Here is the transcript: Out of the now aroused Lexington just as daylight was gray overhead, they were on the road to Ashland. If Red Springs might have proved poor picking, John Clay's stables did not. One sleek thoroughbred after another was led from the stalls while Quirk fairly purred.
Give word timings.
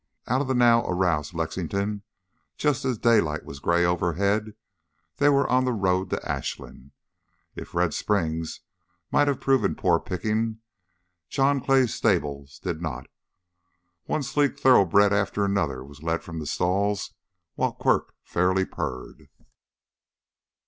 Out 0.25 0.41
of 0.41 0.47
the 0.47 0.55
now 0.55 0.83
aroused 0.87 1.35
Lexington 1.35 2.01
just 2.57 2.85
as 2.85 2.97
daylight 2.97 3.45
was 3.45 3.59
gray 3.59 3.85
overhead, 3.85 4.55
they 5.17 5.29
were 5.29 5.47
on 5.47 5.63
the 5.63 5.71
road 5.73 6.09
to 6.09 6.27
Ashland. 6.27 6.89
If 7.55 7.75
Red 7.75 7.93
Springs 7.93 8.61
might 9.11 9.27
have 9.27 9.39
proved 9.39 9.77
poor 9.77 9.99
picking, 9.99 10.57
John 11.29 11.61
Clay's 11.61 11.93
stables 11.93 12.57
did 12.57 12.81
not. 12.81 13.05
One 14.05 14.23
sleek 14.23 14.57
thoroughbred 14.57 15.13
after 15.13 15.45
another 15.45 15.83
was 15.83 16.01
led 16.01 16.23
from 16.23 16.39
the 16.39 16.47
stalls 16.47 17.13
while 17.53 17.71
Quirk 17.73 18.15
fairly 18.23 18.65
purred. 18.65 19.29